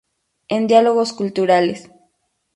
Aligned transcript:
En 0.55 0.61
Diálogos 0.71 1.13
Culturales. 1.19 1.79